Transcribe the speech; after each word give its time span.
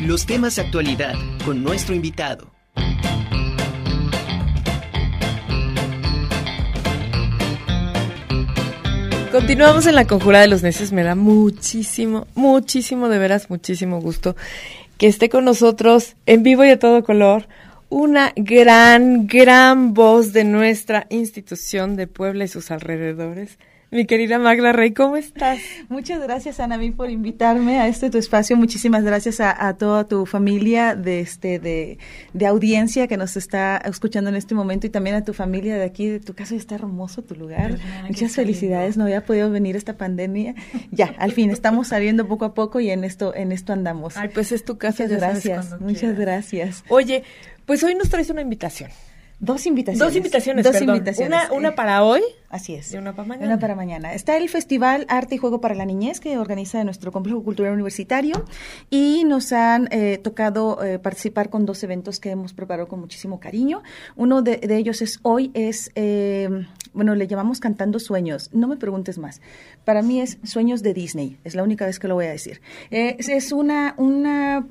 Los 0.00 0.26
temas 0.26 0.54
de 0.54 0.62
actualidad 0.62 1.14
con 1.44 1.64
nuestro 1.64 1.92
invitado. 1.92 2.52
Continuamos 9.32 9.86
en 9.86 9.96
la 9.96 10.06
conjura 10.06 10.40
de 10.40 10.46
los 10.46 10.62
necios. 10.62 10.92
Me 10.92 11.02
da 11.02 11.16
muchísimo, 11.16 12.28
muchísimo, 12.36 13.08
de 13.08 13.18
veras, 13.18 13.50
muchísimo 13.50 14.00
gusto 14.00 14.36
que 14.98 15.08
esté 15.08 15.28
con 15.28 15.44
nosotros 15.44 16.14
en 16.26 16.44
vivo 16.44 16.64
y 16.64 16.70
a 16.70 16.78
todo 16.78 17.02
color 17.02 17.48
una 17.88 18.32
gran, 18.36 19.26
gran 19.26 19.94
voz 19.94 20.32
de 20.32 20.44
nuestra 20.44 21.06
institución 21.10 21.96
de 21.96 22.06
Puebla 22.06 22.44
y 22.44 22.48
sus 22.48 22.70
alrededores. 22.70 23.58
Mi 23.90 24.04
querida 24.04 24.38
Magda 24.38 24.72
Rey, 24.72 24.92
¿cómo 24.92 25.16
estás? 25.16 25.60
Muchas 25.88 26.20
gracias, 26.20 26.60
Anami, 26.60 26.90
por 26.90 27.08
invitarme 27.08 27.80
a 27.80 27.88
este 27.88 28.10
tu 28.10 28.18
espacio. 28.18 28.54
Muchísimas 28.54 29.02
gracias 29.02 29.40
a, 29.40 29.74
toda 29.78 30.04
tu 30.04 30.26
familia 30.26 30.94
de 30.94 31.20
este 31.20 31.58
de, 31.58 31.96
de, 32.34 32.46
audiencia 32.46 33.06
que 33.06 33.16
nos 33.16 33.38
está 33.38 33.78
escuchando 33.78 34.28
en 34.28 34.36
este 34.36 34.54
momento 34.54 34.86
y 34.86 34.90
también 34.90 35.16
a 35.16 35.24
tu 35.24 35.32
familia 35.32 35.76
de 35.76 35.84
aquí, 35.84 36.06
de 36.06 36.20
tu 36.20 36.34
casa. 36.34 36.54
Está 36.54 36.74
hermoso 36.74 37.22
tu 37.22 37.34
lugar. 37.34 37.78
Muchas 38.06 38.32
felicidades. 38.32 38.98
No 38.98 39.04
había 39.04 39.24
podido 39.24 39.50
venir 39.50 39.74
esta 39.74 39.96
pandemia. 39.96 40.54
Ya, 40.90 41.14
al 41.18 41.32
fin 41.32 41.50
estamos 41.50 41.88
saliendo 41.88 42.28
poco 42.28 42.44
a 42.44 42.52
poco 42.52 42.80
y 42.80 42.90
en 42.90 43.04
esto 43.04 43.34
en 43.34 43.52
esto 43.52 43.72
andamos. 43.72 44.18
Ay, 44.18 44.28
pues 44.28 44.52
es 44.52 44.66
tu 44.66 44.76
casa. 44.76 45.04
Muchas 45.04 45.18
gracias. 45.18 45.80
Muchas 45.80 46.18
gracias. 46.18 46.84
Oye, 46.88 47.22
pues 47.64 47.82
hoy 47.84 47.94
nos 47.94 48.10
traes 48.10 48.28
una 48.28 48.42
invitación. 48.42 48.90
Dos 49.40 49.66
invitaciones. 49.66 50.00
Dos 50.00 50.16
invitaciones, 50.16 50.64
Dos 50.64 50.80
invitaciones. 50.80 51.48
Una, 51.48 51.52
una 51.56 51.74
para 51.76 52.02
hoy. 52.02 52.22
Así 52.50 52.74
es. 52.74 52.92
Y 52.92 52.96
una 52.96 53.14
para 53.14 53.28
mañana. 53.28 53.46
Una 53.46 53.58
para 53.60 53.74
mañana. 53.76 54.14
Está 54.14 54.36
el 54.36 54.48
Festival 54.48 55.06
Arte 55.08 55.36
y 55.36 55.38
Juego 55.38 55.60
para 55.60 55.74
la 55.74 55.84
Niñez 55.84 56.18
que 56.18 56.38
organiza 56.38 56.82
nuestro 56.82 57.12
Complejo 57.12 57.44
Cultural 57.44 57.72
Universitario 57.74 58.44
y 58.90 59.22
nos 59.24 59.52
han 59.52 59.88
eh, 59.92 60.18
tocado 60.18 60.82
eh, 60.82 60.98
participar 60.98 61.50
con 61.50 61.66
dos 61.66 61.82
eventos 61.84 62.18
que 62.18 62.30
hemos 62.30 62.52
preparado 62.52 62.88
con 62.88 63.00
muchísimo 63.00 63.38
cariño. 63.38 63.82
Uno 64.16 64.42
de, 64.42 64.58
ellos 64.70 65.02
es 65.02 65.20
hoy, 65.22 65.52
es, 65.54 65.92
eh, 65.94 66.66
bueno, 66.98 67.14
le 67.14 67.28
llamamos 67.28 67.60
Cantando 67.60 68.00
Sueños. 68.00 68.50
No 68.52 68.66
me 68.66 68.76
preguntes 68.76 69.18
más. 69.18 69.40
Para 69.84 70.02
mí 70.02 70.20
es 70.20 70.38
Sueños 70.42 70.82
de 70.82 70.94
Disney. 70.94 71.38
Es 71.44 71.54
la 71.54 71.62
única 71.62 71.86
vez 71.86 72.00
que 72.00 72.08
lo 72.08 72.16
voy 72.16 72.26
a 72.26 72.30
decir. 72.30 72.60
es 72.90 73.52
una, 73.52 73.94
una 73.98 74.66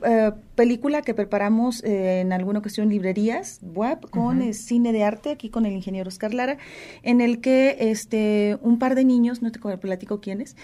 película 0.56 1.04
que 1.04 1.14
preparamos 1.14 1.82
en 1.86 2.34
alguna 2.34 2.60
ocasión 2.60 2.90
librerías 2.90 3.62
web 3.62 4.10
con 4.10 4.42
el 4.42 4.54
cine 4.56 4.92
de 4.92 5.06
arte, 5.06 5.30
aquí 5.30 5.50
con 5.50 5.66
el 5.66 5.72
ingeniero 5.72 6.10
Oscar 6.10 6.34
Lara, 6.34 6.58
en 7.02 7.22
el 7.22 7.40
que 7.40 7.78
este, 7.80 8.58
un 8.62 8.78
par 8.78 8.96
de 8.96 9.06
niños, 9.06 9.42
no 9.42 9.50
te 9.54 9.60
platico 9.60 10.20
quiénes, 10.20 10.58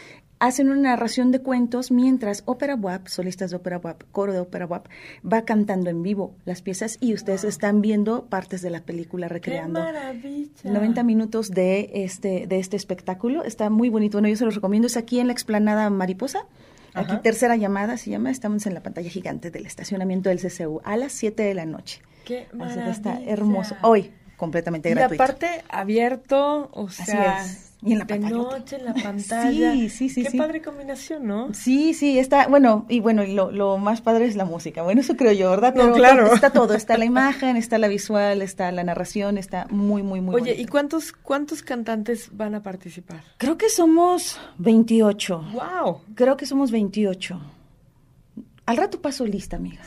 hacen 0.43 0.69
una 0.69 0.89
narración 0.89 1.31
de 1.31 1.39
cuentos 1.39 1.89
mientras 1.89 2.43
Ópera 2.45 2.75
WAP, 2.75 3.07
solistas 3.07 3.51
de 3.51 3.55
Ópera 3.55 3.77
WAP, 3.77 4.03
coro 4.11 4.33
de 4.33 4.39
Ópera 4.39 4.65
WAP, 4.65 4.87
va 5.25 5.45
cantando 5.45 5.89
en 5.89 6.03
vivo 6.03 6.35
las 6.43 6.61
piezas 6.61 6.97
y 6.99 7.13
ustedes 7.13 7.45
están 7.45 7.79
viendo 7.79 8.25
partes 8.25 8.61
de 8.61 8.69
la 8.69 8.81
película 8.81 9.29
recreando. 9.29 9.79
¡Qué 9.79 9.93
maravilla! 9.93 10.49
90 10.65 11.03
minutos 11.03 11.49
de 11.49 11.91
este, 11.93 12.45
de 12.45 12.59
este 12.59 12.75
espectáculo. 12.75 13.45
Está 13.45 13.69
muy 13.69 13.87
bonito. 13.87 14.17
Bueno, 14.17 14.27
yo 14.27 14.35
se 14.35 14.43
los 14.43 14.55
recomiendo. 14.55 14.87
Es 14.87 14.97
aquí 14.97 15.21
en 15.21 15.27
la 15.27 15.33
explanada 15.33 15.89
Mariposa. 15.89 16.45
Aquí 16.93 17.15
tercera 17.23 17.55
llamada 17.55 17.95
se 17.95 18.11
llama, 18.11 18.29
estamos 18.29 18.67
en 18.67 18.73
la 18.73 18.83
pantalla 18.83 19.09
gigante 19.09 19.49
del 19.49 19.65
estacionamiento 19.65 20.29
del 20.29 20.39
CCU 20.39 20.81
a 20.83 20.97
las 20.97 21.13
7 21.13 21.41
de 21.41 21.53
la 21.53 21.65
noche. 21.65 22.01
Qué 22.25 22.47
maravilla. 22.53 22.91
está 22.91 23.19
hermoso. 23.25 23.75
Hoy, 23.81 24.11
completamente 24.35 24.89
gratuito. 24.89 25.15
Y 25.15 25.25
aparte, 25.25 25.47
abierto, 25.69 26.69
o 26.73 26.89
sea... 26.89 27.37
Así 27.37 27.49
es. 27.49 27.72
Y 27.85 27.93
en 27.93 27.99
la 27.99 28.05
de 28.05 28.19
noche, 28.19 28.77
en 28.77 28.85
la 28.85 28.93
pantalla. 29.03 29.73
Sí, 29.73 29.89
sí, 29.89 30.09
sí. 30.09 30.23
Qué 30.23 30.37
padre 30.37 30.61
combinación, 30.61 31.27
¿no? 31.27 31.53
Sí, 31.53 31.93
sí, 31.93 32.17
está, 32.19 32.47
bueno, 32.47 32.85
y 32.89 32.99
bueno, 32.99 33.23
lo, 33.25 33.51
lo 33.51 33.77
más 33.77 34.01
padre 34.01 34.25
es 34.25 34.35
la 34.35 34.45
música. 34.45 34.83
Bueno, 34.83 35.01
eso 35.01 35.15
creo 35.15 35.31
yo, 35.31 35.49
¿verdad? 35.49 35.73
Pero 35.75 35.93
claro. 35.93 36.33
Está 36.33 36.51
todo, 36.51 36.73
está 36.73 36.97
la 36.97 37.05
imagen, 37.05 37.57
está 37.57 37.77
la 37.77 37.87
visual, 37.87 38.41
está 38.41 38.71
la 38.71 38.83
narración, 38.83 39.37
está 39.37 39.67
muy, 39.69 40.03
muy, 40.03 40.21
muy 40.21 40.35
Oye, 40.35 40.55
¿y 40.57 40.65
cuántos, 40.65 41.11
cuántos 41.11 41.61
cantantes 41.61 42.29
van 42.31 42.55
a 42.55 42.63
participar? 42.63 43.23
Creo 43.37 43.57
que 43.57 43.69
somos 43.69 44.39
28. 44.57 45.45
¡Wow! 45.53 46.01
Creo 46.15 46.37
que 46.37 46.45
somos 46.45 46.71
28. 46.71 47.39
Al 48.65 48.77
rato 48.77 49.01
paso 49.01 49.25
lista, 49.25 49.57
amiga. 49.57 49.81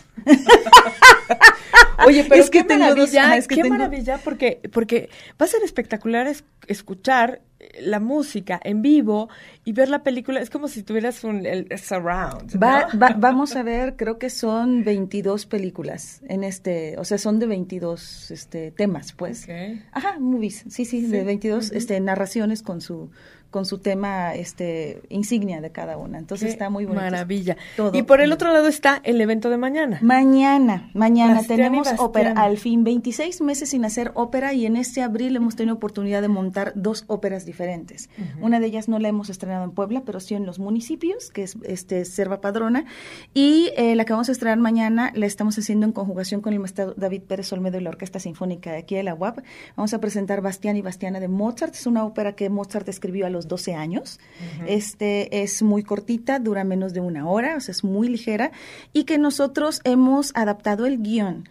Oye, 2.06 2.24
pero 2.28 2.42
es 2.42 2.50
que 2.50 2.66
qué 2.66 2.78
maravilla, 2.78 3.40
qué 3.48 3.64
maravilla, 3.64 4.18
porque, 4.22 4.60
porque 4.72 5.08
va 5.40 5.46
a 5.46 5.48
ser 5.48 5.62
espectacular 5.62 6.30
escuchar 6.66 7.40
eh, 7.58 7.80
la 7.80 8.00
música 8.00 8.60
en 8.62 8.82
vivo 8.82 9.28
y 9.64 9.72
ver 9.72 9.88
la 9.88 10.02
película. 10.02 10.40
Es 10.40 10.50
como 10.50 10.68
si 10.68 10.82
tuvieras 10.82 11.24
un 11.24 11.46
el, 11.46 11.66
surround. 11.78 12.58
vamos 13.18 13.56
a 13.56 13.62
ver, 13.62 13.96
creo 13.96 14.18
que 14.18 14.28
son 14.30 14.84
22 14.84 15.46
películas 15.46 16.20
en 16.28 16.44
este, 16.44 16.98
o 16.98 17.04
sea, 17.04 17.18
son 17.18 17.38
de 17.38 17.46
22 17.46 18.30
este, 18.30 18.72
temas, 18.72 19.12
pues. 19.12 19.48
Ajá, 19.92 20.18
movies, 20.18 20.64
sí, 20.68 20.84
sí, 20.84 21.06
de 21.06 21.24
22 21.24 21.72
este, 21.72 21.98
narraciones 22.00 22.62
con 22.62 22.80
su 22.80 23.10
con 23.56 23.64
su 23.64 23.78
tema 23.78 24.34
este 24.34 25.00
insignia 25.08 25.62
de 25.62 25.72
cada 25.72 25.96
una. 25.96 26.18
Entonces 26.18 26.50
está 26.50 26.68
muy 26.68 26.84
bonito. 26.84 27.02
Maravilla. 27.02 27.56
Y 27.94 28.02
por 28.02 28.20
el 28.20 28.30
otro 28.30 28.52
lado 28.52 28.68
está 28.68 29.00
el 29.02 29.18
evento 29.18 29.48
de 29.48 29.56
mañana. 29.56 29.98
Mañana, 30.02 30.90
mañana 30.92 31.42
tenemos 31.42 31.88
ópera. 31.96 32.32
Al 32.32 32.58
fin, 32.58 32.84
26 32.84 33.40
meses 33.40 33.70
sin 33.70 33.86
hacer 33.86 34.12
ópera 34.12 34.52
y 34.52 34.66
en 34.66 34.76
este 34.76 35.00
abril 35.00 35.36
hemos 35.36 35.56
tenido 35.56 35.74
oportunidad 35.74 36.20
de 36.20 36.28
montar 36.28 36.74
dos 36.74 37.04
óperas 37.06 37.46
diferentes. 37.46 38.10
Una 38.42 38.60
de 38.60 38.66
ellas 38.66 38.90
no 38.90 38.98
la 38.98 39.08
hemos 39.08 39.30
estrenado 39.30 39.64
en 39.64 39.70
Puebla, 39.70 40.02
pero 40.04 40.20
sí 40.20 40.34
en 40.34 40.44
los 40.44 40.58
municipios, 40.58 41.30
que 41.30 41.42
es 41.44 41.56
este 41.64 42.04
Serva 42.04 42.42
Padrona. 42.42 42.84
Y 43.32 43.70
eh, 43.78 43.96
la 43.96 44.04
que 44.04 44.12
vamos 44.12 44.28
a 44.28 44.32
estrenar 44.32 44.58
mañana 44.58 45.12
la 45.14 45.24
estamos 45.24 45.58
haciendo 45.58 45.86
en 45.86 45.92
conjugación 45.92 46.42
con 46.42 46.52
el 46.52 46.58
maestro 46.58 46.92
David 46.92 47.22
Pérez 47.22 47.50
Olmedo 47.54 47.78
y 47.78 47.80
la 47.80 47.88
Orquesta 47.88 48.20
Sinfónica 48.20 48.72
de 48.72 48.80
aquí 48.80 48.96
de 48.96 49.02
la 49.02 49.14
UAP. 49.14 49.38
Vamos 49.76 49.94
a 49.94 49.98
presentar 49.98 50.42
Bastián 50.42 50.76
y 50.76 50.82
Bastiana 50.82 51.20
de 51.20 51.28
Mozart. 51.28 51.74
Es 51.74 51.86
una 51.86 52.04
ópera 52.04 52.34
que 52.34 52.50
Mozart 52.50 52.86
escribió 52.90 53.24
a 53.24 53.30
los 53.30 53.45
12 53.46 53.74
años. 53.74 54.20
Este 54.66 55.42
es 55.42 55.62
muy 55.62 55.82
cortita, 55.82 56.38
dura 56.38 56.64
menos 56.64 56.92
de 56.92 57.00
una 57.00 57.28
hora, 57.28 57.56
o 57.56 57.60
sea, 57.60 57.72
es 57.72 57.84
muy 57.84 58.08
ligera 58.08 58.52
y 58.92 59.04
que 59.04 59.18
nosotros 59.18 59.80
hemos 59.84 60.32
adaptado 60.34 60.86
el 60.86 61.02
guion 61.02 61.48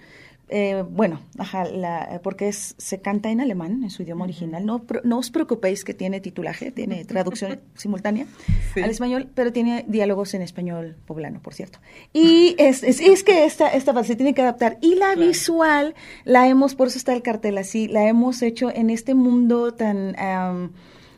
eh, 0.48 0.84
bueno, 0.88 1.22
ajá, 1.40 1.66
la, 1.66 2.20
porque 2.22 2.48
es, 2.48 2.76
se 2.78 3.02
canta 3.02 3.32
en 3.32 3.42
alemán, 3.42 3.84
en 3.84 3.90
su 3.90 4.04
idioma 4.04 4.26
original. 4.26 4.66
No, 4.66 4.86
no 5.04 5.18
os 5.18 5.32
preocupéis 5.32 5.84
que 5.84 5.96
tiene 5.96 6.20
titulaje, 6.20 6.72
tiene 6.72 7.04
traducción 7.06 7.60
simultánea 7.74 8.28
al 8.76 8.90
español, 8.90 9.30
pero 9.34 9.52
tiene 9.52 9.86
diálogos 9.88 10.34
en 10.36 10.44
español 10.44 10.98
poblano, 11.06 11.42
por 11.42 11.54
cierto. 11.54 11.80
Y 12.14 12.56
es, 12.60 12.84
es, 12.84 13.24
que 13.24 13.46
esta, 13.46 13.70
esta 13.70 14.04
se 14.04 14.16
tiene 14.16 14.34
que 14.34 14.42
adaptar. 14.42 14.78
Y 14.82 14.96
la 14.96 15.16
visual 15.16 15.96
la 16.24 16.48
hemos, 16.48 16.76
por 16.76 16.88
eso 16.88 16.98
está 16.98 17.14
el 17.14 17.22
cartel 17.22 17.58
así, 17.58 17.88
la 17.88 18.08
hemos 18.08 18.42
hecho 18.42 18.70
en 18.74 18.90
este 18.90 19.16
mundo 19.16 19.74
tan... 19.74 20.16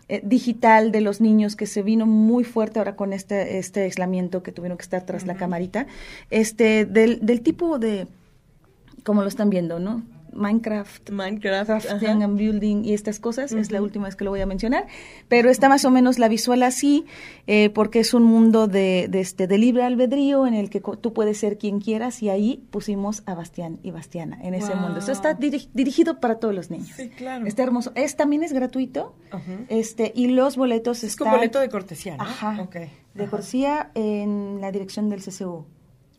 Eh, 0.09 0.22
digital 0.23 0.94
de 0.94 1.01
los 1.01 1.19
niños 1.19 1.57
que 1.57 1.66
se 1.66 1.84
vino 1.84 2.06
muy 2.06 2.45
fuerte 2.45 2.79
ahora 2.79 2.95
con 2.95 3.12
este, 3.12 3.57
este 3.57 3.81
aislamiento 3.81 4.41
que 4.41 4.53
tuvieron 4.53 4.78
que 4.78 4.84
estar 4.84 5.06
tras 5.06 5.25
la 5.25 5.35
camarita, 5.35 5.85
este, 6.29 6.85
del, 6.85 7.25
del 7.25 7.41
tipo 7.41 7.78
de, 7.78 8.07
como 9.03 9.22
lo 9.22 9.28
están 9.28 9.50
viendo, 9.50 9.79
¿no? 9.79 10.03
Minecraft, 10.38 11.09
Minecraft, 11.09 11.68
Crafting 11.68 12.24
and 12.24 12.38
Building 12.38 12.86
y 12.86 12.94
estas 12.94 13.20
cosas, 13.20 13.52
es 13.52 13.72
la 13.72 13.81
última 13.81 14.06
vez 14.06 14.16
que 14.16 14.24
lo 14.24 14.31
voy 14.31 14.42
a 14.42 14.46
mencionar, 14.46 14.88
pero 15.28 15.50
está 15.50 15.68
más 15.68 15.84
o 15.86 15.92
menos 15.92 16.20
la 16.20 16.28
visual 16.28 16.64
así, 16.64 17.06
eh, 17.48 17.70
porque 17.72 18.00
es 18.00 18.14
un 18.14 18.24
mundo 18.24 18.68
de, 18.68 19.08
de, 19.09 19.20
este, 19.20 19.47
de 19.47 19.58
libre 19.58 19.84
albedrío 19.84 20.47
en 20.47 20.53
el 20.53 20.70
que 20.70 20.81
tú 21.02 21.14
puedes 21.14 21.38
ser 21.38 21.58
quien 21.58 21.80
quieras 21.80 22.22
y 22.22 22.30
ahí 22.30 22.64
pusimos 22.72 23.24
a 23.26 23.34
Bastián 23.34 23.80
y 23.84 23.92
Bastiana 23.92 24.40
en 24.42 24.53
ese 24.53 24.76
mundo. 24.76 25.00
Eso 25.00 25.12
está 25.12 25.34
dirigido 25.34 26.20
para 26.20 26.36
todos 26.36 26.53
los 26.53 26.70
niños. 26.70 26.90
Sí, 26.96 27.09
claro. 27.09 27.46
Está 27.46 27.64
hermoso. 27.64 27.92
Es, 27.96 28.16
también 28.16 28.44
es 28.44 28.53
gratuito 28.53 29.16
este 29.70 30.12
y 30.16 30.28
los 30.28 30.56
boletos 30.58 31.03
es 31.03 31.12
están... 31.12 31.28
Es 31.28 31.34
boleto 31.34 31.59
de 31.59 31.70
cortesía, 31.70 32.18
¿no? 32.18 32.24
Ajá. 32.24 32.62
Okay. 32.62 32.90
De 33.14 33.26
cortesía 33.28 33.92
en 33.96 34.59
la 34.62 34.72
dirección 34.72 35.09
del 35.09 35.24
CCU. 35.24 35.66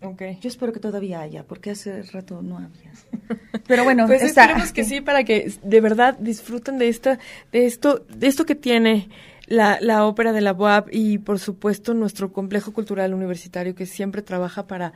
Okay. 0.01 0.39
Yo 0.41 0.49
espero 0.49 0.73
que 0.73 0.79
todavía 0.79 1.21
haya, 1.21 1.43
porque 1.43 1.71
hace 1.71 2.03
rato 2.03 2.41
no 2.41 2.57
había. 2.57 2.93
Pero 3.67 3.83
bueno, 3.83 4.07
pues 4.07 4.23
esperemos 4.23 4.73
que 4.73 4.85
sí 4.85 5.01
para 5.01 5.25
que 5.25 5.53
de 5.63 5.81
verdad 5.81 6.17
disfruten 6.19 6.79
de 6.79 6.89
esta, 6.89 7.19
de 7.51 7.67
esto, 7.67 8.05
de 8.09 8.29
esto 8.29 8.47
que 8.47 8.55
tiene 8.55 9.09
la, 9.47 9.79
la 9.81 10.05
ópera 10.07 10.33
de 10.33 10.41
la 10.41 10.53
UAP 10.53 10.89
y 10.93 11.19
por 11.19 11.41
supuesto 11.41 11.95
nuestro 11.95 12.33
complejo 12.33 12.73
cultural 12.73 13.13
universitario 13.13 13.75
que 13.75 13.87
siempre 13.87 14.23
trabaja 14.23 14.69
para 14.69 14.93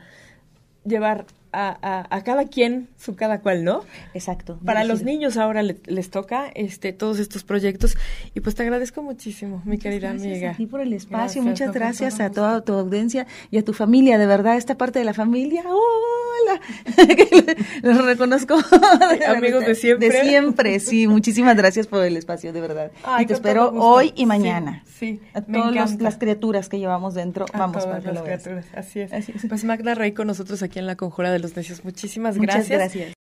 llevar 0.85 1.25
a, 1.53 2.21
cada 2.25 2.45
quien 2.45 2.89
su 2.97 3.15
cada 3.15 3.41
cual, 3.41 3.63
¿no? 3.63 3.83
Exacto. 4.13 4.59
Para 4.65 4.83
los 4.83 5.03
niños 5.03 5.37
ahora 5.37 5.61
les 5.61 6.09
toca 6.09 6.47
este 6.55 6.93
todos 6.93 7.19
estos 7.19 7.43
proyectos 7.43 7.95
y 8.33 8.39
pues 8.39 8.55
te 8.55 8.63
agradezco 8.63 9.03
muchísimo, 9.03 9.61
mi 9.65 9.77
querida 9.77 10.09
amiga. 10.09 10.29
Gracias 10.29 10.53
a 10.53 10.57
ti 10.57 10.65
por 10.65 10.81
el 10.81 10.93
espacio, 10.93 11.41
muchas 11.41 11.71
gracias 11.73 12.19
a 12.19 12.31
toda 12.31 12.61
tu 12.61 12.73
audiencia 12.73 13.27
y 13.51 13.57
a 13.57 13.63
tu 13.63 13.73
familia, 13.73 14.17
de 14.17 14.25
verdad, 14.25 14.57
esta 14.57 14.77
parte 14.77 14.99
de 14.99 15.05
la 15.05 15.13
familia, 15.13 15.63
hola, 15.65 16.61
los 17.83 18.05
reconozco. 18.05 18.55
Amigos 19.27 19.65
de 19.65 19.75
siempre. 19.75 20.09
De 20.09 20.23
siempre, 20.23 20.79
sí, 20.79 21.07
muchísimas 21.07 21.55
gracias 21.55 21.87
por 21.87 22.03
el 22.03 22.17
espacio, 22.17 22.51
de 22.51 22.61
verdad. 22.61 22.91
y 23.19 23.25
te 23.25 23.33
espero 23.33 23.71
hoy 23.75 24.11
y 24.15 24.25
mañana. 24.25 24.83
Sí, 24.85 24.92
a 25.33 25.41
todas 25.41 25.99
las 25.99 26.17
criaturas 26.17 26.69
que 26.69 26.79
llevamos 26.79 27.13
dentro, 27.13 27.45
vamos 27.53 27.85
para 27.85 27.99
las 27.99 28.23
criaturas, 28.23 28.65
así 28.75 29.01
es. 29.01 29.13
Así 29.13 29.33
es. 29.35 29.45
Pues 29.47 29.63
Magda 29.63 29.95
Rey 29.95 30.13
con 30.13 30.27
nosotros 30.27 30.63
aquí 30.63 30.79
en 30.79 30.87
la 30.87 30.95
Conjura 30.95 31.31
de 31.31 31.39
los 31.39 31.55
Necios. 31.55 31.83
Muchísimas 31.83 32.37
gracias. 32.37 32.65
Muchas 32.65 32.77
gracias. 32.79 33.11